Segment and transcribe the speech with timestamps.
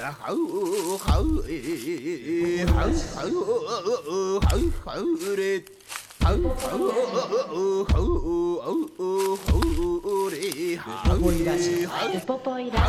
[0.00, 0.36] やはう
[0.96, 3.36] はうえはうはう
[4.40, 5.60] はうはうれ
[6.20, 6.88] はうはう
[7.84, 8.72] はうは
[9.52, 10.40] うれ
[10.78, 11.20] はう
[12.16, 12.78] ウポポイラ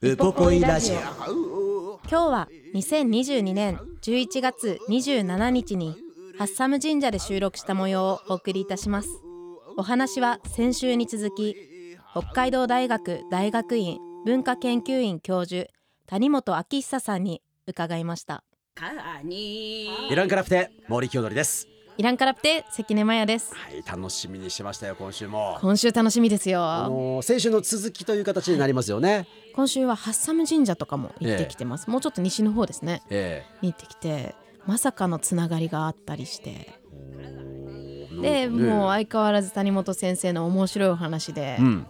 [0.00, 0.08] オ。
[0.08, 5.96] ウポポイラジオ今日は2022年11月27日に
[6.38, 9.08] ハッサム神社で収録した模様をお送りいたします。
[9.76, 11.56] お話は先週に続き
[12.12, 15.68] 北海道大学大学院文化研究院教授
[16.06, 18.42] 谷本明久さんに伺いました。
[19.22, 21.68] イランカラプテ森清則です。
[21.98, 23.54] イランカラプテ関根麻也です。
[23.54, 25.58] はい楽しみにしてましたよ今週も。
[25.60, 33.02] 今週楽しみですあよの先週の続きという形になりますよね、今週はハッサム神社とかも行ってきてます、もうちょっと西の方ですね。
[33.10, 36.72] えに行ってきてまさかのつながりがあったりして。
[38.22, 38.48] えで、ね。
[38.48, 41.86] もう相変わらず谷本先生の面白いお話で、うん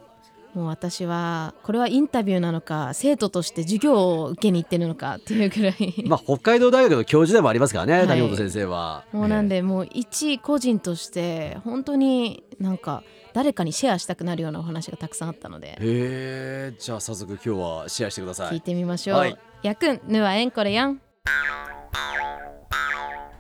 [0.55, 8.06] もう私はこれはインタビューなのか生徒として授業を受けに行ってるのかっていうくらい、 まあ北海道大学の教授でもありますからね、はい。
[8.06, 9.05] 谷本先生は。
[9.12, 15.70] もうなんでもう一個人として本当になんか誰かにシェアしたくなるようなお話がたくさんあったので。
[15.70, 16.75] へえ。
[16.78, 18.52] じゃあ早速今日はシェアしてください。
[18.52, 19.19] 聞いてみましょう。
[19.19, 19.36] はい。
[19.62, 21.00] やくんぬはえんこれやん。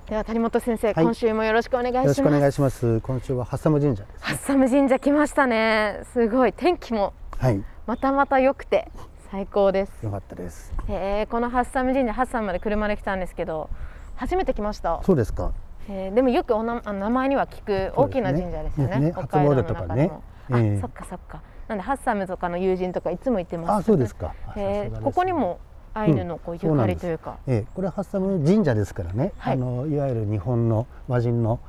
[0.08, 2.04] では谷本先生、はい今週もよろしくお願いします。
[2.04, 3.00] よろしくお願いします。
[3.00, 4.22] 今週はハッサム神社です。
[4.22, 6.02] ハッサム神社来ましたね。
[6.12, 8.90] すごい天気もはい、またまた良くて
[9.30, 10.02] 最高です。
[10.02, 10.74] よかったです。
[10.88, 13.70] へえこのハッサム神社ハッサムまで車で来たんですけど
[14.14, 15.00] 初めて来ました。
[15.04, 15.54] そうですか。
[15.88, 18.98] へえでもよくおなあ名前には聞く大きな神社ですよね。
[18.98, 20.22] ね北海道の初詣とかね中でも。
[20.50, 21.40] あ、ええそっかそっか。
[21.66, 23.70] なんでハッサムとかの友人とかいつも行ってます。
[23.70, 24.34] あ、そうですか。
[24.34, 25.60] えさすがですここにも
[25.94, 27.38] アイヌのこうゆかりというか。
[27.46, 29.32] ええ、これはハッサム神社ですからね。
[29.38, 31.60] はいあのいわゆる日本の和人の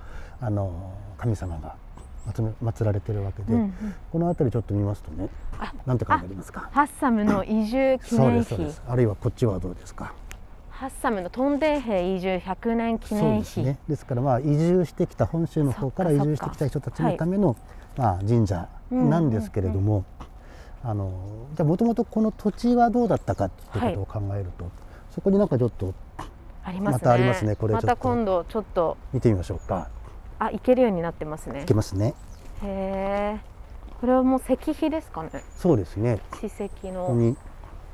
[0.42, 1.76] あの神様が
[2.62, 3.74] 祀られてるわけで、うんうん
[4.12, 6.70] この辺りちょっと見ますとね、あなんて書いてありますか？
[6.72, 8.82] ハッサムの移住記そうで念碑すそうです。
[8.88, 10.14] あるいはこっちはどうですか？
[10.70, 13.78] ハッサムのトンデン兵移住100年記そう念碑、ですね。
[13.88, 17.56] ですからまあ移住してきた本州の方から移住してきた人たちのための、
[17.96, 20.04] まあ神社なんですけれども、
[20.88, 24.70] あのじゃあもともとこの土地はどうだったかっていうことを考えると、
[25.10, 25.96] そこになんかちょっと
[26.64, 29.90] ありますねまたありますねこれまた今度ちょっと見てみましょうか。
[30.38, 32.14] あ行けるようになってますねいけますね。
[32.62, 33.40] へえ
[34.00, 36.20] これはもう石碑ですかねそうですね。
[36.40, 37.38] 史跡ここのに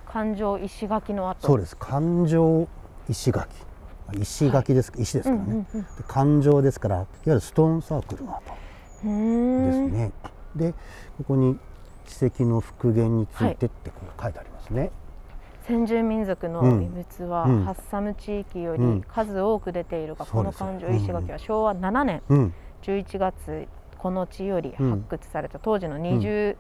[0.06, 1.78] 環状石垣の跡そうです。
[1.78, 2.68] 環状
[3.07, 3.50] 石垣。
[4.19, 5.44] 石垣です、石ですからね。
[5.46, 9.07] うんうんうんで環状ですからいわゆるストーンサークルの跡です
[9.88, 10.12] ね。
[10.56, 10.74] で
[11.18, 11.57] ここに
[12.11, 14.91] 史跡の復元についてってこう書いてありますね。
[15.67, 16.83] 先住民族のうん。
[16.83, 17.63] 遺物は、うん。
[17.63, 19.01] ハッサム地域よりうん。
[19.01, 20.79] 数多く出ているが、このそうです。
[20.79, 22.53] 環状石垣は昭和7年うん。
[22.83, 23.67] 11月
[23.97, 26.57] この地よりうん発掘された当時の二重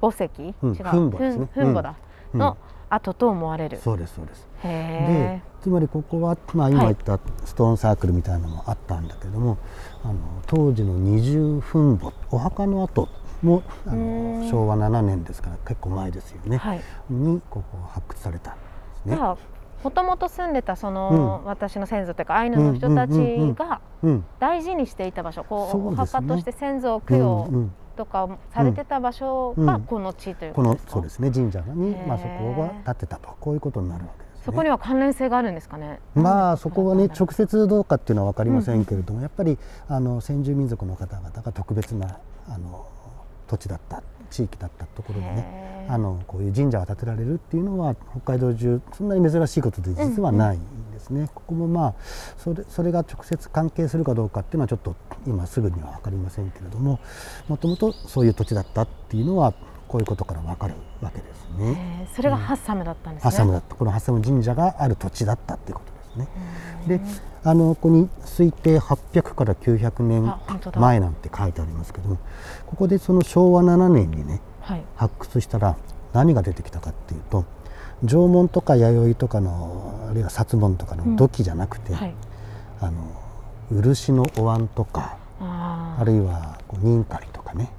[0.00, 0.74] 墓石、うん。
[0.74, 1.48] 違う墳墓ですね。
[1.52, 1.96] 墳墓だ、
[2.32, 2.40] うん。
[2.40, 2.56] の
[2.88, 4.48] 跡と思われる、そうですそうです。
[4.62, 9.58] へでえつまりここは、まあ、今言ったストーンサークルみたいなのもあったんだけども、
[10.04, 10.14] あの
[10.46, 13.08] 当時の二重墳墓お墓の跡
[13.42, 16.80] もあうの昭和7年ですから結構前ですよね、はい。
[17.10, 18.60] にここ発掘されたんで
[19.02, 19.16] すね。
[19.16, 23.12] もともと住んでたその、私の先祖というかアイヌの人たち
[23.54, 27.72] がうん大事にしていた場所こうお墓として先祖供うん養うん。
[27.96, 29.66] とかされてた場所うん。
[29.66, 31.30] がこの地というこのことですか、そうですね。
[31.30, 34.42] 神社に、まあ、へそーこが建てたとこういうことになるわけですね。
[34.46, 39.58] そこには関連性があるんですかねまあそこはね直接接どうかっていうのは分かりませんけれども、やっぱり
[39.88, 42.18] あの先住民族の方々が特別な
[42.48, 42.86] あの
[43.48, 51.30] 土地だった地域だったところでねあのこういう神社が建てられるっていうのは北海道中そんなに珍しいことで実はないんですね。
[51.32, 51.94] ここもまあ
[52.36, 56.98] それそれが直接関係するかどうかっていうのはちょっと今すぐには分かりませんけれども
[57.48, 59.52] もともとそういう土地だったっていうのは
[59.86, 62.08] こういうことから分かるわけですね。
[62.14, 63.76] それがハッサムだったんですね、ハッサムだった。
[63.76, 66.28] このハッサム神社がある土地だったっていうことね。
[66.86, 67.00] で
[67.44, 70.34] あのここに推定800から900年
[70.76, 72.18] 前なんて書いてありますけども
[72.66, 74.82] ここでその昭和7年にねはい。
[74.96, 75.76] 発掘したら
[76.12, 77.44] 何が出てきたかっていうと
[78.04, 82.14] 縄文とか弥生とかのあるいは薩文とかの土器じゃなくて、はい。
[82.80, 83.22] あの
[83.70, 87.70] 漆のお椀とかああるいはこう忍狩りとかね。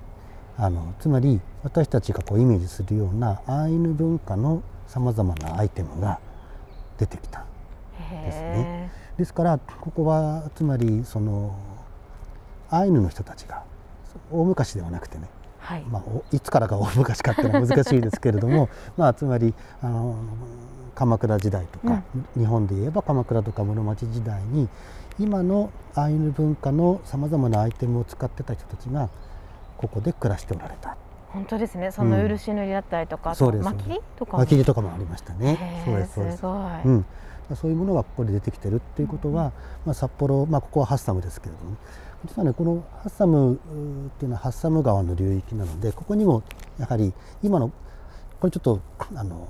[0.60, 6.20] あのつまり私たちがこうイメージするようなアイヌ文化のさまざまなアイテムが
[6.98, 7.46] 出てきた
[8.26, 8.92] ですね。
[9.18, 11.56] ですからここはつまりその
[12.70, 13.64] アイヌの人たちが
[14.32, 15.28] 大昔ではなくてね、
[15.60, 15.82] はい。
[15.84, 20.16] まあ、おいつからが大昔かっていうのは難しいですけれども まあつまりあの
[20.96, 22.02] 鎌倉時代とか、
[22.36, 24.68] 日本で言えば鎌倉とか室町時代に
[25.20, 29.10] 今のアイヌ文化のさまざまなアイテムを使ってた人たちが
[29.78, 30.98] ここで暮らしておられた。
[31.30, 31.92] 本当ですね。
[31.92, 33.64] その漆塗りだったりとか、そうです。
[33.64, 34.40] 巻きとかも。
[34.40, 35.84] 巻きとかもありましたね。
[35.86, 36.38] そうですそうです。
[36.38, 36.56] すごい、
[36.86, 37.06] うん、
[37.56, 39.54] そういうものがここで出てきてるっていうことは、
[39.86, 41.78] まあ、札幌、まあ、ここはハッサムですけれども。
[42.26, 43.58] 実はねこのハッサムっ
[44.18, 46.42] ていうのはハッサム川の流域なのでここにも
[46.80, 47.14] やはり
[47.44, 47.70] 今の
[48.40, 48.82] これちょっと
[49.16, 49.48] あの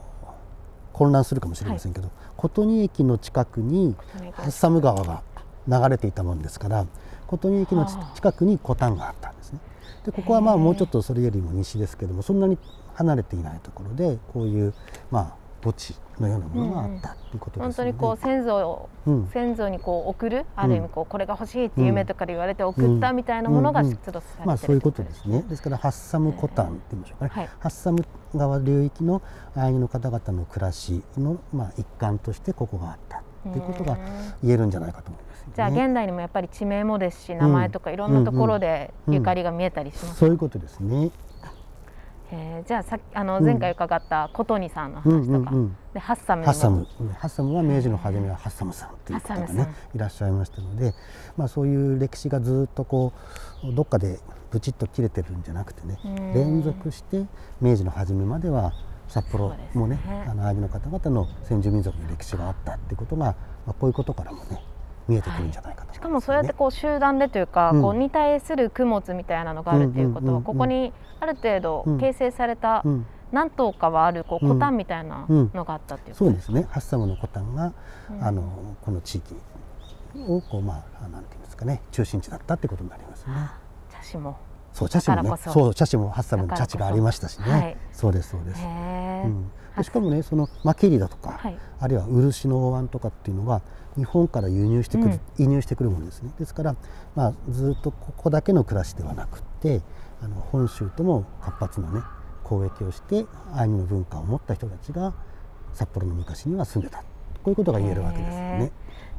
[0.92, 3.96] 混乱するかもしれませんけど、琴仁駅の近くに
[4.34, 5.22] ハッサム川が
[5.68, 6.88] 流れていたもんですから
[7.28, 9.60] 琴仁駅の近くにコタンがあったんですね。
[10.06, 12.58] でここはまあもうちょっとそれよりも西ですけどもそんなに
[12.96, 14.74] 離れていないところでこういう
[15.12, 19.28] まあ墓地のようなものがあったということですので、本当にこう先祖を、うん。
[19.28, 23.90] 先祖にこう送るある意味こうこれが欲しいって夢とかで言われて送ったみたいなものがうん。
[23.90, 25.44] 出土されてるまあそういうことってですね。
[25.50, 27.32] ですからハッサムコタンって言いましょうかね。
[27.34, 27.48] はい。
[27.60, 28.06] ハッサム
[28.36, 29.22] 川流域の
[29.56, 33.20] アイヌの方々の暮らしのまあ一環としてここがあった
[33.50, 33.98] っていうことが
[34.44, 35.52] 言えるんじゃないかと思います、ね。
[35.56, 41.12] じゃあ現代にもやっぱり地名もですし名前とかいろんなところでゆかりが見えたりします、そういうことですね。
[42.32, 42.68] へー。
[42.68, 43.46] じゃあさあのうん。
[43.46, 45.78] 前回伺った琴仁さんのうん話とか、うんうん。
[45.94, 49.74] でハッサムハッサム、うんハッサムは明治の初めはハッサムさんという方がね。
[49.96, 50.94] いらっしゃいましたので、
[51.38, 53.14] まあそういう歴史がずっとこ
[53.64, 54.20] うどっかで
[54.52, 57.26] ブチッと切れてるんじゃなくてねうん、連続して
[57.60, 58.72] 明治の初めまでは
[59.08, 60.26] 札幌もねね。
[60.28, 63.26] あのアイヌの方々の先住民族の歴史があったっていうことが、
[63.66, 64.62] まあこういうことからもね
[65.08, 65.96] 見えてくるんじゃないかと思います、ね。
[65.96, 67.82] しかもそうやってこう集団でというか、うん。
[67.82, 72.00] こうに対する供物みたいなのがあるということは、ここにある程度うん。
[72.00, 76.26] 形成されたうん、何棟かはあるこううんコタンみたいなうんのがあったっていうこと。
[76.26, 76.68] そうですね。
[76.70, 77.74] ハッサムのコタンが、
[78.12, 78.24] うん。
[78.24, 78.44] あの
[78.82, 79.36] この地域
[80.28, 81.82] をこうまあなんていうんですかね。
[81.92, 83.34] 中心地だったってことになりますね。
[83.90, 84.38] 茶師も。
[84.74, 85.30] そう茶師もね。
[85.38, 85.52] そ。
[85.52, 87.78] そう茶師もハッサムの茶師がありましたしね、はい。
[87.92, 91.58] そうですそうです、うん、でしかもねそのマキリだとか、はい。
[91.80, 93.62] あるいは漆のお椀とかっていうのは
[93.96, 95.20] 日本から輸入してくる、うん。
[95.38, 96.32] 輸入してくるものですね。
[96.40, 96.76] ですから、
[97.16, 99.82] まあ、ずっとここだけの暮らしではなくって
[100.22, 102.02] あの本州とも活発なね
[102.44, 105.14] 交易をしてアイヌの文化を持った人たちが
[105.74, 107.00] 札幌の昔には住んでた。
[107.00, 107.04] こ
[107.46, 108.72] ういうことが言えるわけですよね。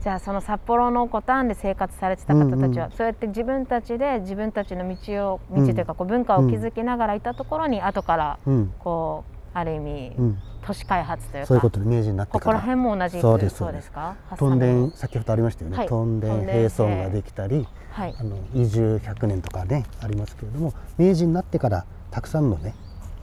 [0.02, 2.92] じゃあその札幌のコタンで生活されてた方たちは、うん。
[2.92, 8.74] うんそうやって自分たちで自分たちの道を道というかこう文化を築きながらいたところに後からうん。
[8.78, 13.90] こうある意味うん、都市開発というか、そういうことで明治になってここからら辺も同じそうですそうです。
[13.90, 14.16] か？
[14.36, 18.14] 屯田ハッ先ほどありましたよね、はい屯田屯田並村ができたりはい。
[18.18, 22.74] あの移住100年とかねありますけれども明治になってからたくさんのね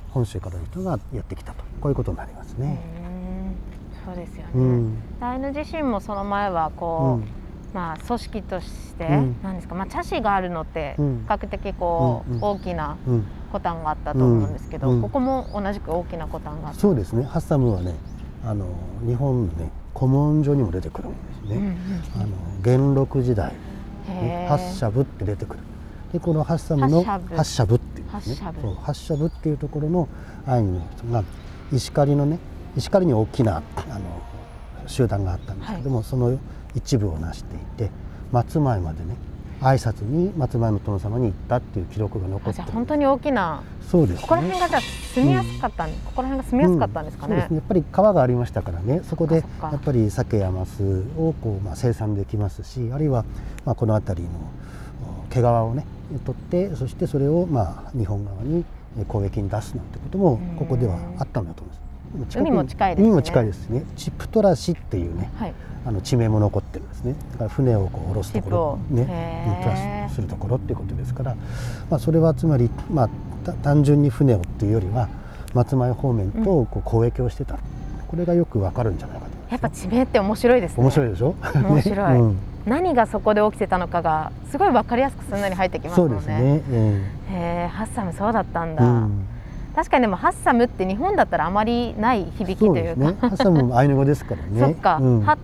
[0.10, 1.64] 本州からの人がやってきたと。
[1.82, 2.74] こういうことになりますね。
[2.74, 3.56] ん
[4.06, 4.98] そうですよね、うん。
[5.20, 7.28] アイヌ自身もその前はこう、うん。
[7.74, 9.36] まあ組織として、うん。
[9.44, 11.26] なんですかまあ茶師があるのって比うん。
[11.28, 12.44] 較的こう、うんうん。
[12.44, 15.02] 大きなうん、コタンがあったと思うんですけど、うん。
[15.02, 16.80] ここも同じく大きなコタンがあった。
[16.82, 17.24] そうですね。
[17.24, 17.96] ハッサムはね
[18.44, 18.66] あの
[19.08, 21.56] 日本のね古文書にも出てくるんですね。
[21.56, 21.76] うんうん
[22.22, 22.28] あの
[22.62, 23.54] 元禄時代、
[24.10, 24.50] へね、ー。
[24.50, 25.60] ハッシャブって出てくる。
[26.12, 27.76] でこのハッサムのハッシャブ。
[27.76, 28.62] っていうねハッシャブ。
[28.62, 30.10] そうハッシャブっていうところの
[30.46, 31.24] アイヌの人が
[31.72, 32.40] 石狩のね
[32.76, 34.02] 石狩に大きなあの
[34.86, 36.38] 集団があったんですけども、その
[36.76, 37.90] 一部を成していて
[38.34, 39.16] 松前までね
[39.62, 47.40] 挨拶に松前の殿様に行ったっていう記録が残あって本当に大きなそうですねここら辺がじゃあ住みやすかったん、ここら辺が住みやすかったんですかねうん。
[47.42, 53.26] ねやっぱり川がありましたからねそこでやっぱり鮭やマスをこう、まあ、生産できますしあるいは、
[53.66, 54.32] まあ、この辺りの
[55.24, 55.86] お毛皮をね
[56.26, 58.66] 取ってそしてそれを、まあ、日本側に
[58.98, 61.76] え交易に出すなんてこともここではあったんだと思い
[62.26, 62.40] ます。
[62.40, 63.84] 海も近いですね海も近いですね。
[63.98, 65.54] チップトラシっていうね、はい。
[65.86, 67.16] あの地名も残ってるんですね。
[67.34, 71.36] だから船をこう下ろすところねプラスするところっていうことですから、
[71.90, 73.10] まあそれはつまりまあ
[73.46, 75.08] た単純に船をっていうよりは
[75.54, 77.58] 松前方面とこう交易をしてた。
[78.08, 80.84] これがよくわかるんじゃないかとやっぱ地名って面白いですね。
[80.84, 81.36] 面白いでしょ？
[81.56, 86.14] 面白いね うん何がそこで起きてたのかがすごいわかりやすくすんなり入ってきますそもね。
[86.16, 86.62] うんですね。
[86.72, 87.02] え
[87.32, 88.84] へえ、ハッサムそうだったんえだ。
[88.86, 89.28] うん
[89.76, 93.12] 確かにでもハッサムって日本だったらあまりない響きというか。
[93.12, 93.18] ね。
[93.20, 94.48] ハッサムもアイヌ語ですからね。
[94.62, 95.38] そっか、うんハ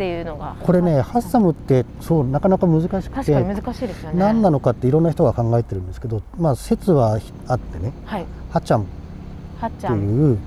[0.00, 0.56] っていうのが。
[0.58, 4.18] これね、ハッサムってそうなかなか難しく確かてに難しいですよね。
[4.18, 8.24] 何なのかっていろんな人が考えてるんですけど、まあ説はあってね、はい。
[8.50, 8.84] ハチャンっ。
[9.68, 10.38] ていう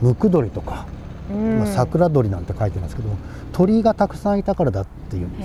[0.00, 0.86] ムクドリとか、
[1.30, 3.10] うんまあ、桜鳥なんて書いてますけど
[3.52, 5.42] 鳥がたくさんいたからだっていうんで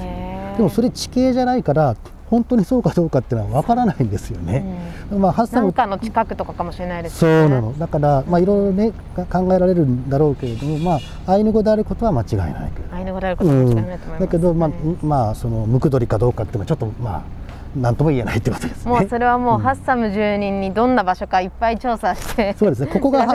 [0.54, 1.98] すでもそれ地形じゃないから
[2.30, 4.64] 本当にそうかどうかっていうのは分からないんですよね。
[5.12, 7.46] まあハッサムなんかの近くとかかもしれないですね。
[7.46, 14.20] うなのだからまあいろいろねか考えられるんだろうけれどもまあアイヌ語であることは間違いないけれどアイヌ語であることは間違いないと思います。
[14.20, 17.37] だけど、まあはいまあそのムクドリかどうかっていうのはちょっとまあ
[17.76, 18.92] 何とも言えないってことですね。
[18.92, 22.88] もうそれはもう、うんハッサム住人にどんな場所かいっぱい調査して そうですね。
[22.88, 23.26] ここが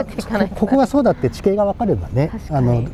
[0.55, 2.89] ここがそうだって地形が分かればねあにの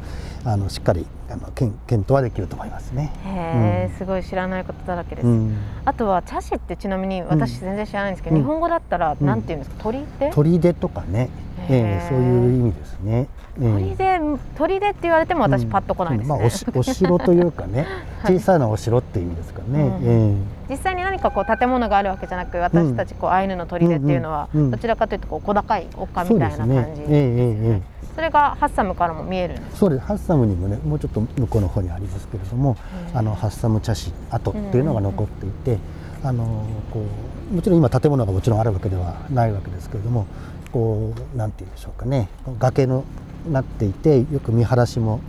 [0.45, 3.11] あのしっかりあの検検討はできると思いますね。
[3.25, 5.27] へえ、すごい知らないことだらけです。
[5.27, 5.55] うん、
[5.85, 8.41] あとは茶師ってちなみに私全然知らないんですけど、うん。
[8.41, 9.27] 日本語だったらうん。
[9.27, 9.83] なんていうんですか？
[9.83, 11.29] 鳥で、砦とかね、
[11.69, 11.85] えへー。
[12.05, 13.27] えそういう意味ですね。
[13.61, 13.71] ええ。
[13.73, 14.19] 鳥で
[14.57, 15.69] 鳥でって言われても私うん。
[15.69, 16.35] パッと来ないですね。
[16.37, 17.85] まあおし お城というかね、
[18.23, 18.35] はい。
[18.35, 19.83] 小さなお城っていう意味ですからね。
[19.83, 27.81] うんえ実際に何かこう建物があるわけじゃなく私たちこうアイヌの砦っていうのはうんうんうんどちらかというとこう小高い丘えみたいな感じですね。
[28.15, 30.05] それがハッサムからも見えるんですそうです。
[30.05, 32.75] ハッサムにもねもうちょっと向こうの方にありますけれども
[33.11, 35.77] へーあのハッサム茶室跡っていうのが残っていて、
[36.23, 37.03] あのこ
[37.51, 40.27] うもちろん今建物がもちろんあるわけではないわけですけれども
[40.71, 42.29] こうなんて言うんでしょうかね。
[42.59, 43.05] 崖の
[43.49, 45.21] なっていてよく見晴らしも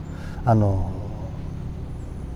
[0.44, 0.90] あの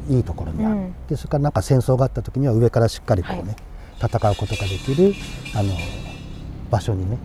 [0.09, 0.95] いいところにある、うん。
[1.09, 3.57] でそれからなんか戦争があった時には上からしっかりこうね、
[4.01, 4.11] はい。
[4.11, 5.15] 戦うことができる
[5.55, 5.73] あの
[6.71, 7.17] 場所にね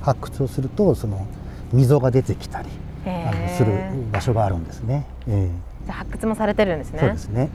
[0.00, 1.26] 発掘をするとその
[1.72, 2.68] 溝が出てきたり
[3.06, 3.72] あのする
[4.12, 5.06] 場所があるんですね。
[5.26, 5.50] え
[5.84, 7.00] じゃあ発掘もされてるんですえね。
[7.00, 7.50] そうですね。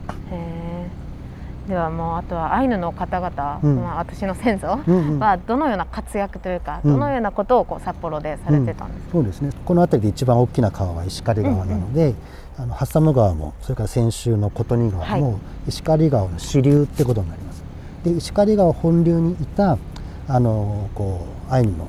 [1.68, 3.76] ではもうあとはアイヌの方々、うん。
[3.76, 5.20] まあ、私の先祖うんうん。
[5.20, 6.94] はどのような活躍というか、うん。
[6.94, 9.52] どのようなことをこう札幌でされてたんですか、そうですね。
[9.66, 12.16] この辺りで一番大きな川は石狩川なので、
[12.60, 17.64] あのハッサム川もそれから先週の琴仁川も、は石狩川の支流ってことになります。
[18.04, 19.78] で石狩川本流にいた
[20.28, 21.88] あのこうアイヌの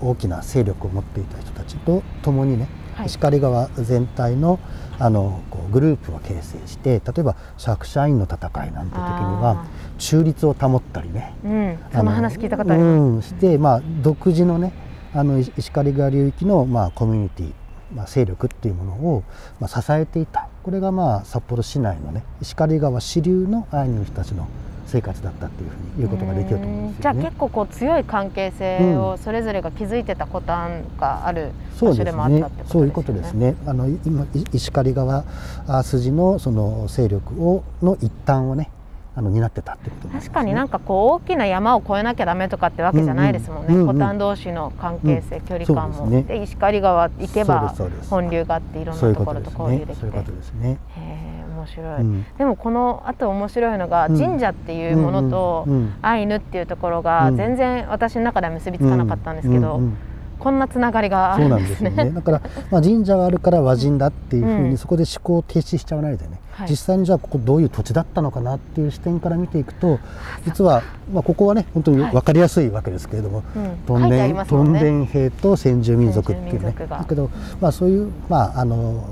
[0.00, 3.06] 大きな勢力を持っていた人たちと共にね、はい。
[3.06, 4.60] 石狩川全体の
[4.98, 9.66] あのこうグループを形成して例えば釈迦院の戦いなんて時には
[9.98, 14.72] 中立を保ったりねうん、その話聞いたことあります、うん、して、まあ、独自のね
[15.12, 17.52] あの石石狩川流域の、まあ、コミュニティ、
[17.96, 19.24] まあ、勢力っていうものを、
[19.58, 24.46] まあ、支えていたこれが、まあ、札幌市内のね石狩川支流のアイヌの人たちの
[24.86, 27.20] 生活だったっていうふうに言うことができると思うんですよね。
[27.20, 31.50] じゃあ結構こう強い関係性をそれぞれが築いてたことがある
[31.80, 32.70] 場所そうでもあったってことですよね。
[32.70, 33.54] そういうことですね。
[33.66, 35.24] あの今い石狩川
[35.66, 38.70] あ筋のその勢力をの一端をね
[39.18, 40.20] あの担ってたってことね。
[40.20, 46.10] 確かになんかこう大きな山を越えなきゃダメとかってわけじゃないですもんね、うんうんコタン同士の関係性、うん距離感も。
[46.10, 47.74] ですねで石狩川行けば
[48.10, 50.00] 本流があっていろんなところと交流ねできて。
[50.00, 50.78] そういうことですね。
[50.96, 52.26] へえ面白い、うん。
[52.36, 54.18] でもこのあと面白いのがうん。
[54.18, 57.36] 神社っていうものとうんうんアイヌっていうところがうん。
[57.38, 59.96] 全然私の中では結びつかなかったんですけど、うんうん
[60.38, 62.10] こんなつながりがあるんですすよね。
[62.10, 64.78] だから、まあ、神社があるから和人だっていうふうに、うん。
[64.78, 66.70] そこで思考を停止しちゃわないでね、はい。
[66.70, 69.98] 実際にじゃあここどういう土地だったのかなっていう視点から見ていくと
[70.44, 72.12] 実は、まあ、ここはね本当にはい。
[72.12, 73.76] 分かりやすいわけですけれども、うん。
[73.86, 76.74] トン書いてあデントンりますもんね兵と先住民族っていうね。
[76.88, 79.04] だけど、まあ、そういう、まあ、あの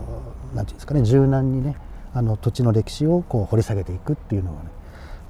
[0.54, 1.76] なんていうんですかね柔軟にね
[2.14, 4.70] あの土地の歴史をこう掘り下げていくっていうのはね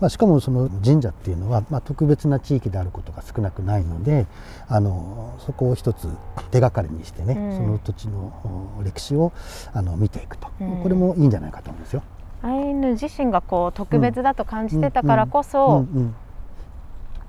[0.04, 4.26] まあ、しかもその神社っていうのは、まあ、特別な地域であることが少なくないので
[4.68, 6.08] あのそこを一つ
[6.50, 7.56] 手がかりにしてね、うん。
[7.56, 9.32] その土地のお歴史を
[9.72, 10.82] あの見ていくと、うん。
[10.82, 12.02] これもいいんじゃないかと思うんですよ。
[12.42, 15.98] アイヌ自身がこう特別だと感じてたからこそ、うん。
[15.98, 16.14] うん。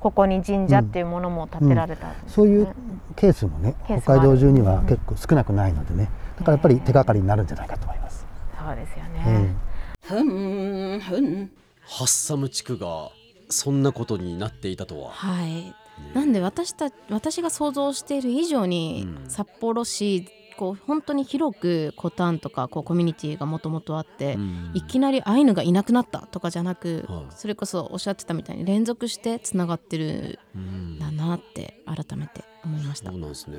[0.01, 2.67] ここに神社っていうものも建てられたんですね、そういう
[3.15, 6.09] ケースもね北海道中には結構少なくないのでね。
[6.37, 8.25] だからやっぱり手がかりになるんじゃないかと思います。
[8.59, 9.55] そうですよえね、
[10.01, 13.11] ふんふんハッサム地区が
[13.49, 15.11] そんなことになっていたとは。
[15.11, 15.73] はい、
[16.13, 19.29] なんで私た私が想像している以上に、うん。
[19.29, 20.27] 札幌市
[20.57, 24.71] こう本当に広くコタンとかこうコミュニティがもともとあって、うん。
[24.73, 27.25] いきなりアイヌがいなくなったとかじゃなく、はい。
[27.29, 30.95] それこそおっしゃってたみたいに連続してつながってるうん。
[30.95, 33.11] んだなって改めて思いました。
[33.11, 33.57] そうなんですね。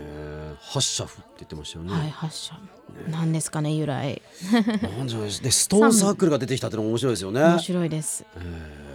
[0.60, 2.50] ハッシャフって言ってましたよね、はい、発
[3.06, 4.22] 射なんですかね由来。
[4.52, 7.40] なんじゃないでストーンサークルが出てきたってのも面白いですよね。
[7.40, 8.24] 面白いです。
[8.36, 8.86] えー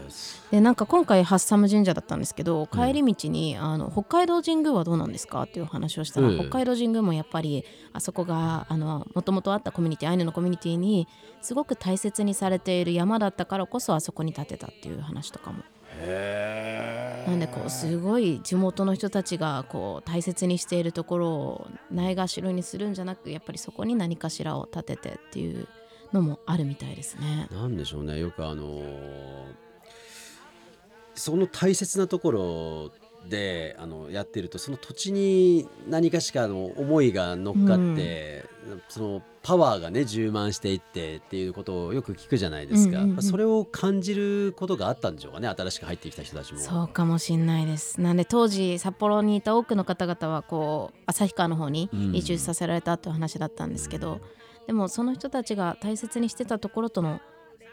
[0.51, 11.08] でなんか今回ハッサム神社だったんですけど帰り道に、あの北海道神宮はどうなんですかっていう話をしたら、ええ北海道神宮もやっぱりあそこがもともとあったコミュニティアイヌのコミュニティに
[11.41, 15.63] すごく大切にされている山だったからこそあそこに建てたっていう話とかも。
[16.00, 25.68] へなんでこうすごい地元の人たちがこう大切にしているところをないがしろにするんじゃなくやっぱりそこに何かしらを立ててっていう
[26.13, 27.48] のもあるみたいですね。
[27.51, 29.62] なんでしょうねよくあのー
[31.13, 32.92] その大切なところ
[33.30, 38.46] であのやってるとその土地に何かしかの思いが乗っかって、
[38.90, 43.24] そのパワーがね充満していってっていうことをよく聞くじゃないですか、うんうんうん。
[43.24, 46.60] それを感じることがあったんでしょうかね新しく入ってきた人たちも。
[46.60, 48.01] そうかもしんないです。
[48.01, 54.20] なんで当時札幌にいた多くの方々はこう旭川の方に移住させられたという話だったんですけど、
[54.68, 57.20] でもその人たちが大切にしてたところとの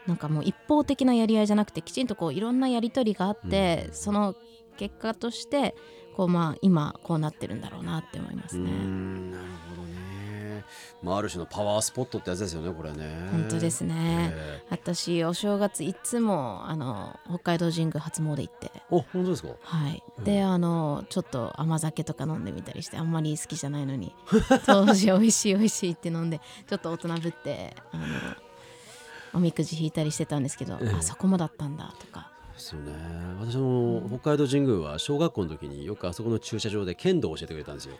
[0.07, 4.35] なんかもう一方的なやり合いじゃなくてきちんとこういろんなやり取りがあって、その
[4.79, 5.75] 結果として
[6.15, 8.71] こうまあ今こうなってるんだろうなって思いますね。
[8.71, 10.63] んなるほどね、
[11.03, 13.27] まあ、ある種のパワースポットってやつですよねこれね。
[13.31, 18.67] 本当ですね、え私お正月いつもあの北海道神宮初詣行って。
[18.67, 19.49] ーお本当ですか？
[19.61, 24.15] はい、であのちょっと甘酒とか飲んでみたりしてあんまり好きじゃないのに
[24.65, 28.03] 当時美味しい美味しいって飲んでちょっと大人ぶってあの
[29.33, 30.89] おみくじ引いたりしてたんですけど、ええ。
[30.97, 32.28] あそこもだったんだとか
[32.59, 32.91] ですよね。
[33.39, 37.95] 私の北海道神宮は小学校の時によくあそこの駐車場で剣道を教えてくれたんですよ。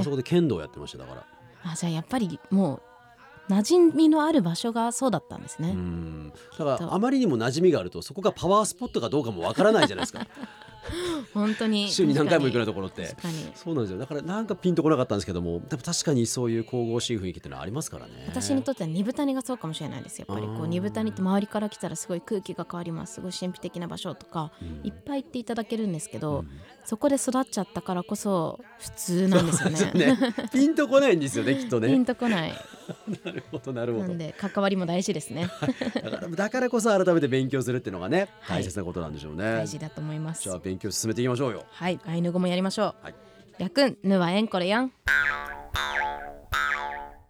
[0.00, 1.24] あそこで剣道をやってましただから。
[1.64, 2.80] あじゃあやっぱりも
[3.48, 6.32] う馴染みのある場所がそうだったんですね、うん。
[6.58, 10.26] だからあまりにも馴染みがあるとそこがパワースポットかどうかもわからないじゃないですか
[11.34, 11.88] 本当に。
[11.90, 13.14] 週に何回も行くような確ところって。
[13.54, 13.98] そうなんですよ。
[13.98, 18.12] だからなんかピンとこなかったんですけどもでも確かにそういう神々しい雰囲気っていうのはありますからね。
[18.26, 20.18] 私にとっては二部谷がそうかもしれないです。
[20.18, 23.14] やっぱりこう二部谷って周りから来たらすごい空気が変わります。
[23.14, 24.52] すごい神秘的な場所とか、
[24.84, 26.44] いっぱい行っていただけるんですけど、
[26.84, 29.92] そこで育っちゃったからこそ普通なんですよね。
[29.92, 30.18] ね。
[30.52, 32.52] ピンとこないんですよねきっとピンねとこない。
[33.24, 34.06] なるほどなるほど。
[34.06, 35.50] なんで関わりも大事ですね。
[36.02, 38.62] だからだからこそ改めて勉強するっていうのがねはい。
[38.62, 40.44] 大切なことなんでしょうね、大事だと思います。
[40.44, 41.64] じゃあ勉強進めていきましょうよ。
[41.70, 43.14] はいアイヌ語もやりましょう、はい。
[43.58, 44.92] やくんぬはえんこれやん。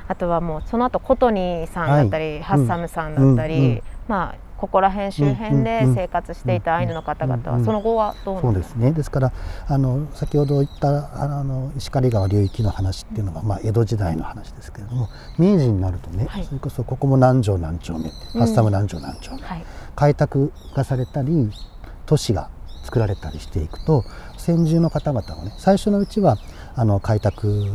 [0.06, 2.42] あとはもうその後コトニーさんだったり、はい。
[2.42, 7.64] ハッサムさんだったり、うんうんまあここら辺周辺で生活していたアイヌの方々はうん。
[7.64, 8.90] その後はどうそうなんですね。
[8.90, 9.32] ですから
[9.68, 16.44] あの先ほど言ったあの石狩川流域の話っていうのは、まあ、江戸時代の話ですけれども明治になるとね、はい。
[16.44, 19.64] それこそここも南城何丁目うんハッサム南城何丁目、はい。
[19.94, 21.52] 開拓がされたり
[22.06, 22.50] 都市が
[22.88, 24.02] 作られたりしていくと
[24.38, 26.38] 先住の方々はね最初のうちは
[26.74, 27.70] あの開拓に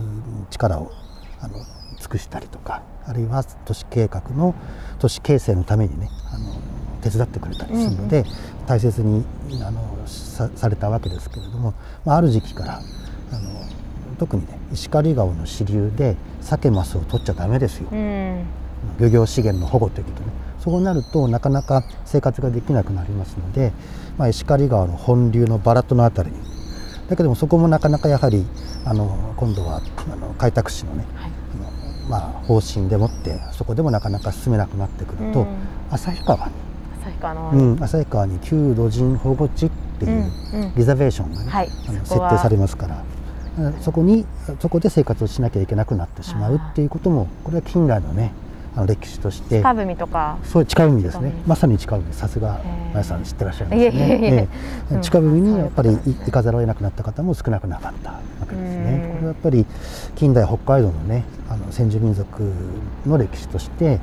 [0.50, 0.92] 力を
[1.40, 1.60] あの
[2.00, 4.56] 尽くしたりとかあるいは都市計画の
[4.98, 6.56] 都市形成のためにねあの
[7.04, 8.24] 手伝ってくれたりするので、
[8.66, 9.26] 大切に
[9.62, 11.74] あのさされたわけですけれども、
[12.06, 13.50] まあ、ある時期からあの
[14.18, 17.90] 特にね石狩川の支流で鮭マスを取っちゃダメですよ。
[17.92, 18.46] うん
[19.00, 20.28] 漁業資源の保護ということね
[20.60, 23.74] そうなるとなかなか生活ができなくなりますので、
[24.18, 26.30] まあ、石狩川の本流のバラトのあたり。
[26.32, 26.38] に
[27.10, 28.46] だけどもそこもなかなかやはり
[28.86, 31.32] あの今度はあの開拓使のね、はい。
[31.54, 35.48] あのまあ、方針でもってそこでもなかなか進めなくなってくると、うん。
[35.92, 36.54] 旭川に、
[37.02, 40.12] 旭川の、うん、旭川に旧土人保護地っていう
[40.54, 40.76] うんうん。
[40.76, 41.70] リザベーションがね、はい。
[41.88, 42.96] あの設定されますから。
[42.98, 43.04] うん
[43.82, 44.26] そこに
[44.60, 48.32] そこで生活をしなきゃいけなくなってしまうっていうこともこれは近代のね
[48.76, 49.62] あの歴史として。
[49.62, 50.38] 近海とか。
[50.44, 51.32] そう近海ですね。
[51.46, 52.88] まさに近海さすがへー。
[52.90, 53.86] 皆さん知ってらっしゃいますね。
[53.86, 53.90] い
[54.34, 54.48] え
[55.02, 58.86] 近海にやっぱりい行かざるを得なくなった方も少なくなかったわけですうん。
[58.86, 59.66] ねこれはやっぱり
[60.16, 62.52] 近代北海道のねあの先住民族
[63.06, 64.00] の歴史としてやっ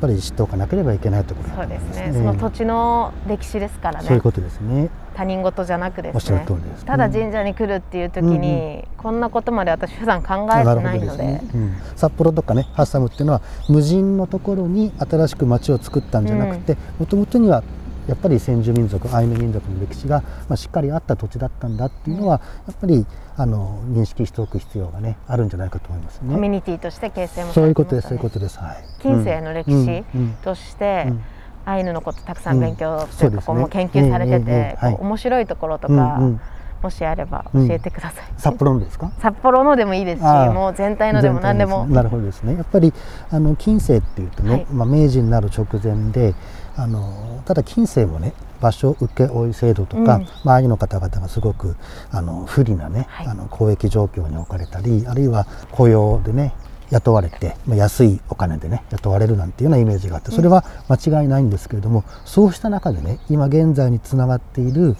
[0.00, 2.12] ぱり知っておかなければいけないところだと思いますすね。
[2.12, 4.06] その土地の歴史ですからね。
[4.06, 6.46] そういうことですね他人事じゃなくですね。
[6.84, 11.40] ただ神社に来るっていう時に、こんなことまで私普段考えてないので。
[11.54, 11.74] うん。
[11.96, 17.62] 札幌とかねハッサムっていうのは無人のところに新しく町を作ったんじゃなくてもともとには
[18.06, 26.48] やっぱり先住民族アイヌ民族の歴史が、まあ、しっかりあった土地だったんだっていうのは、やっぱりあの認識しておく必要がねあるんじゃないかと思いますコミュね。
[26.48, 28.58] ニティとして形成もさそういれうことです、そういうことです。
[28.58, 28.84] はい。
[29.00, 29.74] 近世の歴史
[30.14, 30.20] うん。
[30.20, 30.34] うん。
[30.42, 31.20] として、うん
[31.64, 33.16] アイヌのことたくさん勉強うん。
[33.16, 36.40] というか、こうもう研究されてて、はいこう面白いところとうんか、うん。
[36.82, 37.68] もしあればうん。
[37.68, 39.10] 教えてください、札幌のですか？
[39.18, 41.86] 札幌のでもいいですしもう全体のでも何でも。
[41.86, 42.54] なるほどですね。
[42.56, 42.92] やっぱり
[43.30, 44.66] あの近世っていうとね、はい。
[44.70, 46.34] まあ、明治になる直前で
[46.76, 50.26] あのただ近世もね場所受負制度とか、うん。
[50.44, 51.76] まあ、ああいうの方々がすごく
[52.10, 53.26] あの不利なね、はい。
[53.28, 56.52] あの交易状況に置かれたりあるいは雇用でね
[56.94, 64.96] 雇われて、まあ、安いお金でね雇われるなんていうようなイメージがあってそれは間違いないんですけれども、そうした中でね今現在につながっている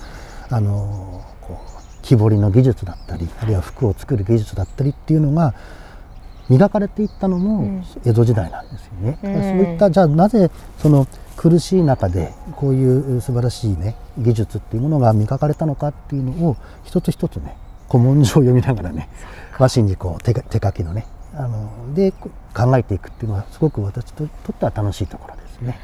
[0.51, 5.55] あのこう木彫りの技術だったりあるいは服を作る技術だったりっていうのが
[6.49, 7.85] 磨かれていったのうもん。
[8.05, 9.19] 江戸時代なんですよね。
[9.23, 9.33] うん。
[9.33, 17.57] そういったじゃあなぜその苦しい中でこういう素晴らしいね技術っていうものが磨かれたのかっていうのを一つ一つね
[17.89, 19.09] 古文書を読みながらね
[19.59, 25.79] 和紙にこう手が手書きのねあので考えていくっていうのはすごく私ととっては楽しいところですね。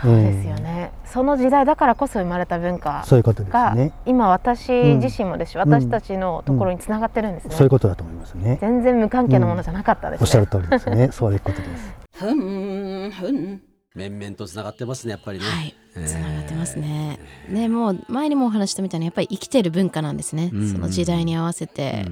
[0.00, 3.92] そうですよね、その時代だからこそ生まれた文化そういうことですがね。
[4.06, 8.58] 今私自身もですし、ん私たちのところにつながってるんですね、そういうことだと思いますね。
[8.60, 11.10] 全然無関係なものじゃなかったですね、おっしゃる通りですね。
[11.12, 11.94] そういうことです。
[12.12, 13.60] ふんふん。
[13.96, 15.44] 面々とつながってますねやっぱりね。
[15.44, 15.74] はい。
[15.96, 16.06] えー。
[16.06, 20.72] つながってますね、ねもう前にもお話ししたみたいにやっぱり生きてる文化なんですね、うん。
[20.72, 22.06] その時代に合わせて、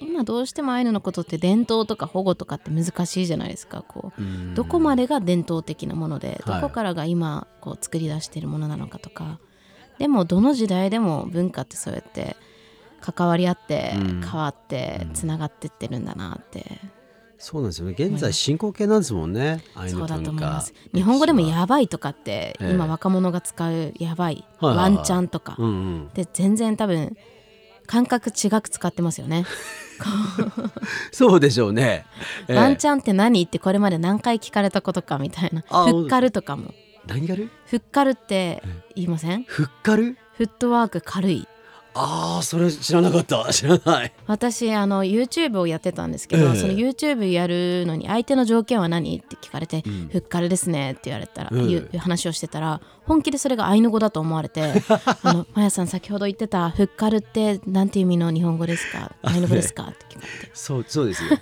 [0.00, 3.82] 今どうしてもアイヌのことって伝統とか保護とかって難しいじゃないですか。
[3.86, 4.54] こううん。
[4.54, 6.62] どこまでが伝統的なものでどはい。
[6.62, 9.38] こからが今こう作り出しているものなのかとか、
[9.98, 12.36] でもどの時代でも文化ってそうやって
[13.00, 14.20] 関わり合ってうん。
[14.22, 16.80] 変わってつながってってるんだなって、
[17.38, 17.94] そうなんですよね。
[17.98, 20.74] 現在進行形なんですもんねアイヌそうだと文化思います。
[20.94, 24.94] 日本語でも「歴史はやばい」とかってええ今若者が使う「やばい」はいはいはい。
[24.94, 25.56] ワンチャン」とか。
[25.58, 26.08] うんうん。
[26.14, 27.16] で全然多分
[27.86, 29.44] 感覚違く使ってますよね。
[31.12, 32.06] そうでしょうね、
[32.48, 32.56] ええ。
[32.56, 35.62] ワンチャンって何ってこれまで何回聞かれたことかみたいな。
[35.68, 36.74] あフッカルとかも。
[37.06, 37.50] 何やる？
[37.66, 38.62] フッカルって
[38.94, 39.44] 言いません？
[39.44, 40.16] ふっかる？
[40.36, 41.46] フットワーク軽い。
[41.94, 43.44] ああそれ知らなかった。
[43.52, 44.12] 知らない。
[44.26, 46.56] 私あの YouTube をやってたんですけど、ええ。
[46.56, 49.18] その YouTube やるのに相手の条件は何？
[49.18, 50.08] って聞かれて「ん。
[50.10, 54.72] ふっかるですね」って言われたら、うんいう話をしてたら本気でそれがアイヌ語だと思われて
[55.22, 59.12] 「あのマヤさん先ほど言ってたふっかるってなんて意味の日本語ですか？
[59.22, 60.50] アイヌ語ですか?」って聞かれて。
[60.54, 61.30] そうそうですよ。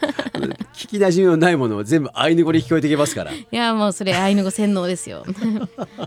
[0.75, 3.33] 聞き馴染みのないものを全部アイヌ語に聞こえてきますから。
[3.33, 5.25] いやもうそれアイヌ語洗脳ですよ。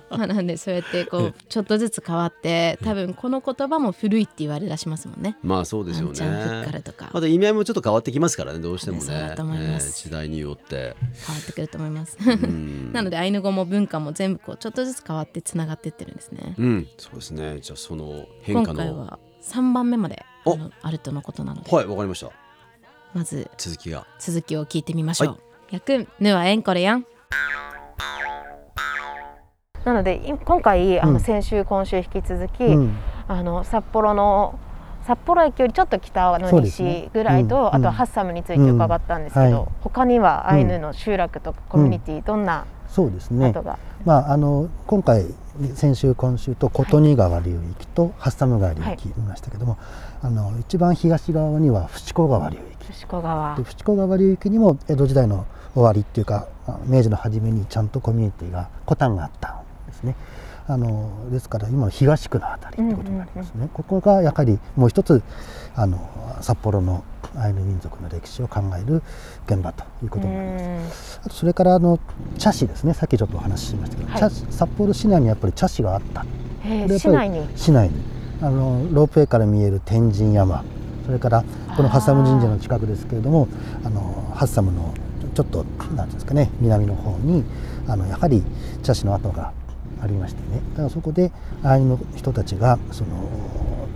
[0.10, 5.38] まあなんでそうやってこうちょっとずつ変わって多分この言葉も古いって言われ出しますもんね。
[5.44, 6.08] まあそうですよね。
[6.08, 7.10] ワンチャンふっかるとか。
[7.14, 9.36] また意味合いもちょっと変わってきますからねどうしてもね。
[9.80, 10.96] 時代によって。
[11.28, 12.18] 変わってくると思います。
[12.26, 12.92] うん。
[12.94, 16.56] なのでアイヌ語も文化も全部こうちょっとずつ変わってつながってってるんですね。
[16.58, 16.88] うん。
[16.98, 17.60] そうですね。
[17.62, 18.80] じゃあその変今化の。
[18.80, 20.24] 回は3番目まで
[20.82, 21.70] あるとのことなので。
[21.76, 22.32] はいわかりました。
[23.14, 24.08] まず続きが。
[24.20, 25.28] 続きを聞いてみましょう。
[25.30, 25.38] は
[25.72, 27.06] やくんぬはえんこれやん。
[29.84, 31.14] なのでい今回あうん。
[31.14, 32.96] の先週今週引き続き、うん
[33.32, 34.60] あの札幌の
[35.08, 39.66] 札幌駅よりちょっと北の西ぐらいと、うんあとはハッサムについて伺ったんですけど、うんはい。
[39.80, 43.54] 他にはアイヌの集落とかコミュニティ、どんなそうですね。
[44.04, 45.26] まあ、あの今回
[45.76, 49.78] 先週今週と琴仁川流域とハッサム川流域見ましたけども、
[50.22, 52.92] あの一番東側には伏子川流域。
[52.92, 53.56] 伏子川。
[53.56, 60.16] で伏子川流域にも江戸時代の終わりっていうかあ明治の初めにちゃんとコミュニティがコタンがあったんですね。
[60.68, 65.22] あのですから今の東区のあたりということになりますね、ここがやはりもう一つ
[65.76, 66.10] あの
[66.42, 67.04] 札幌の
[67.36, 69.02] アイヌ民族の歴史を考える
[69.48, 71.20] 現場ということになります。
[71.24, 72.00] あとそれからあの
[72.38, 72.94] 茶師ですね。
[72.94, 74.32] さっきちょっとお話ししましたけど、はい。
[74.50, 76.22] 札幌市内にやっぱり茶師があった。
[76.22, 76.28] こ
[76.98, 77.48] 市内に。
[77.56, 77.96] 市内に。
[78.42, 80.64] あのロープウェイから見える天神山。
[81.06, 81.44] それから
[81.76, 83.48] このハッサム神社の近くですけれども
[83.84, 84.94] あのハッサムの
[85.34, 87.44] ちょっとなんていうんですかね南の方に
[87.88, 88.44] あのやはり
[88.84, 89.54] 茶師の跡が
[90.02, 90.62] ありましてね。
[90.72, 91.32] だからそこで
[91.64, 93.10] アイヌの人たちがその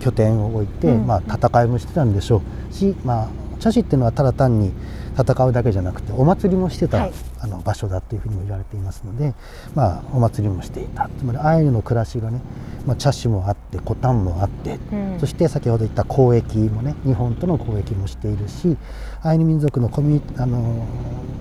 [0.00, 1.06] 拠点を置いて、うん。
[1.06, 2.74] まあ、戦いもしてたんでしょう。
[2.74, 4.72] し、まあ、茶師っていうのはただ単に
[5.18, 7.12] 戦うだけじゃなくてお祭りもしてた、はい。
[7.40, 9.34] あの場所だというふうにも言われていますので、
[9.74, 11.08] まあ、お祭りもしていた。
[11.18, 12.40] つまりアイヌの暮らしがね、
[12.86, 15.06] まあ、茶師もあってコタンもあって、うん。
[15.18, 18.76] そして先ほど言った交易もね日本との交易もしているし
[19.22, 20.86] アイヌ民族のコミュニあの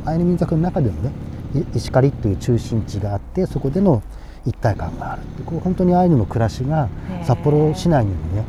[0.06, 1.12] アイヌ民族の中でもね
[1.54, 4.02] い石狩という中心地があってそこでの
[4.46, 6.90] 一体感があるってこう本当にアイヌの暮らしが
[7.24, 8.44] 札幌市内にもね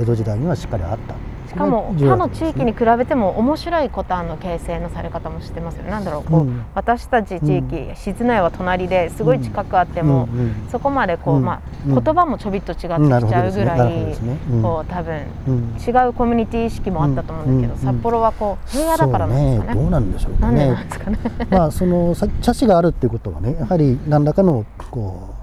[0.00, 1.14] 江戸時代にはしっかりあった。
[1.48, 5.90] しかも他の地域に比べても面白いコタンの形成のされ方もしてますよね。
[5.90, 6.62] なんだろうこう、うん。
[6.74, 10.40] 私たち地域、静内は隣ですごい近くあっても、うん。
[10.40, 10.68] うん。
[10.70, 11.44] そこまでこう、うん。
[11.46, 12.04] まあ、うん。
[12.04, 14.16] 言葉もちょびっと違ってきちゃうぐらい、ね。
[14.52, 14.62] うん。
[14.62, 17.88] こう多分うん違うコミュニティ意識もあったと思うんだけど、うん。
[17.88, 17.94] うん。
[17.94, 19.74] 札幌はこう平野だからなんですかね。
[19.74, 20.66] ねどうなんでしょうかね。
[20.66, 21.18] なんですかね。
[21.50, 25.34] まあそのさ茶師があるっていうことはねやはり何らかのこ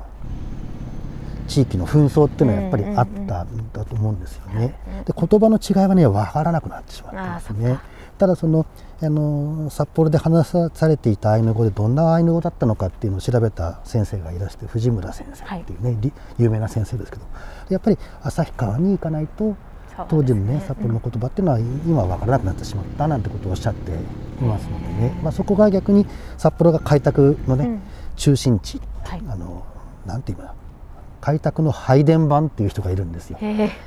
[1.45, 4.75] う地域の紛争っていうのはやっぱりあったんだと思うんですよね。
[5.05, 7.79] で言葉の違いはね分からなくなってしまってますね。
[8.17, 8.65] ただその
[9.01, 17.23] あの札幌で話されていたアイヌ語でどんなアイヌ語だったのかっていうのを調べた先生がいらして藤村先生っていうね、り有名な先生ですけど。
[17.69, 19.55] やっぱり旭川に行かないと
[20.09, 23.95] 当時のね札幌の言葉っていうのは今は分からなくなってしまったなんてことをおっしゃってい
[24.43, 26.05] ますのでね、まあ、そこが逆に
[26.37, 27.81] 札幌が開拓のね、うん
[28.15, 29.21] 中心地、はい。
[29.27, 29.65] あの
[30.05, 30.53] なんていうかな
[31.21, 33.39] 開拓の配電盤っていう人がいるんですよ。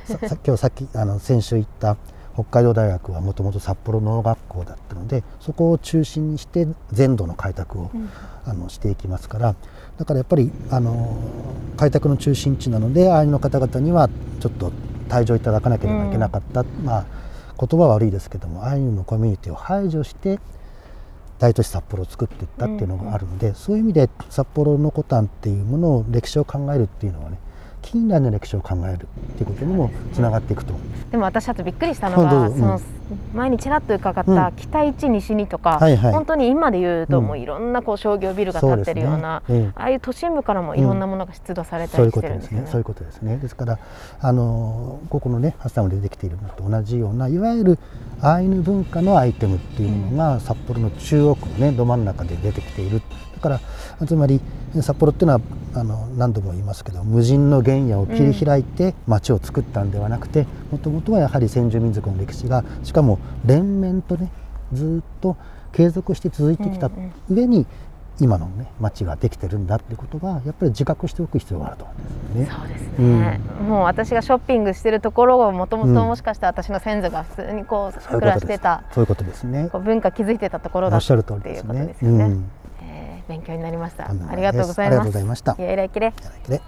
[0.05, 1.95] さ さ今日さっきあの先週言った
[2.33, 7.91] 北海道大学はもともと札幌農学校だったのでそこを中心にして全土の開拓を、
[8.45, 9.55] あのしていきますから
[9.97, 11.17] だからやっぱりあの
[11.77, 14.71] 開拓の中心地なのでアイヌの方々にはちょっと
[15.09, 17.05] 退場いただかなければいけなかった、まあ
[17.59, 20.39] 言葉は悪いですけどもアイヌのコミュニティを排除して
[21.39, 27.37] 大都市札幌を作っていったっていうのがあるので、そういう意味で札幌のコタンっていうものを歴史を考えるっていうのはね
[27.81, 30.73] 近代の歴史を考えるっていうことにもつながっていくと
[31.11, 32.81] でも私あとびっくりしたのどうが、ぞその
[33.33, 42.19] 前にちらっと伺ったうん北一西二とか、はいはい本当に今で言うとうんもういろんなこう商業ビルが建ってるようなそうですねええああいう都心部からもいろんなものが出土されたりし。
[42.21, 42.67] てるんですよね。
[42.67, 43.37] そういうことですね。
[43.37, 43.79] ですから、
[44.19, 47.79] あのここのね、ハッサムで出てきているのと同じような、いわゆる
[48.21, 53.01] アイヌ文化のアイテムっていうものが、札幌の中央区のね、ど真ん中で出てきている。
[53.41, 53.61] だか
[53.99, 54.41] ら、つまり、
[54.81, 55.41] 札幌っていうのは、
[55.75, 64.31] あの何度も言いますけど、無人の原野を切り開いて街を作ったんではなくて、もともとはやはり先住民族の歴史が、しかも連綿とね、
[64.73, 65.37] ずっと
[65.71, 66.91] 継続して続いてきた
[67.29, 67.65] 上に、
[68.21, 72.59] 今のね町ができてるんだってことがやっぱり自覚しておく必要があると思うんですよね。
[72.59, 79.69] そうですね、もう私がショッピングしてるところをもともとうんもしかしたら私の先祖が普通にこう暮らしてたそういうことですね。
[79.71, 81.23] こう文化築いてたところだっていう。
[81.23, 81.55] ことで
[81.97, 82.35] すよね。
[83.29, 84.09] 勉強になりました。
[84.09, 85.07] ありがとうございありがとうます。
[85.07, 86.07] ございましたいやいらいきれ。
[86.07, 86.59] やられい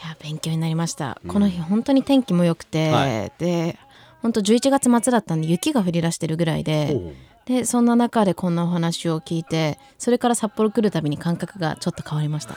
[0.00, 3.78] や勉強になりました、この日本当に天気も良くて、はで
[4.22, 7.14] 本当11月末だったんで雪が降り出してるぐらいで
[7.48, 12.56] でそんな中でこんなお話を聞いてそれから札幌来るたびに感覚がちょっと変わりました。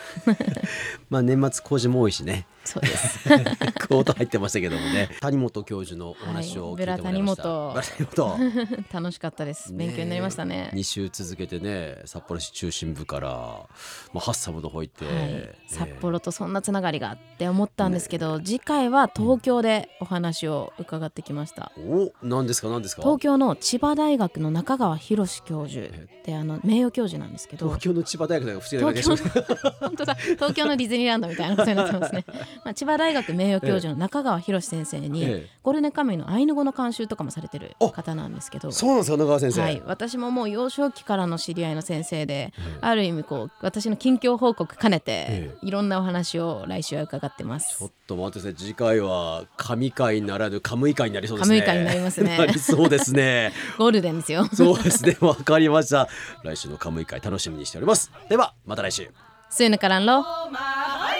[1.09, 2.45] まあ年末工事も多いしね。
[2.65, 3.27] そうです。
[3.87, 5.09] コート入ってましたけどもね。
[5.21, 7.85] 谷本教授のお話を聞いてもらいました、はい。
[7.85, 8.83] 谷本。
[8.93, 9.73] 楽しかったです。
[9.73, 10.69] 勉強になりましたね。
[10.73, 13.67] 2週続けてね札幌市中心部から、ま
[14.15, 23.01] あ、ハッサムの方行って、はい、札幌とそんなつながりがあって思ったんですけど、次回は東京でお話を伺ってきました、お何ですか何ですか？
[23.01, 27.67] 東京の千葉大学の中川博教授ってあの名誉教授なんですけど。
[27.67, 29.01] 東京の千葉大学が不思議
[29.79, 30.15] 本当だ。
[30.15, 32.25] 東京のディズニーランドみたいなことになってますね、
[32.65, 35.49] まあ、千葉大学名誉教授の中川博先生に、ええ。
[35.63, 38.71] ゴールデンカムイのアイヌ語の監修とかもされてる方なんですけど。
[38.71, 48.55] そうなんですか中川先生、はい、私ももう幼少期からの知り合いの先生で、ある意味こう私の近況報告兼ねて、えいろんなお話を来週は伺ってますと待ってください。
[48.55, 51.61] 次回は神会ならぬカムイ会になりそうですね。
[51.61, 52.53] カムイ会になりますね。
[52.57, 53.53] そうですね。
[53.77, 54.47] ゴールデンですよ。
[54.53, 55.17] そうですね。
[55.21, 56.09] わかりました。
[56.43, 58.11] 来週のカムイ会楽しみにしております。
[58.29, 59.09] ではまた来週。
[59.49, 60.21] スーヌカランロ。
[60.21, 61.10] ま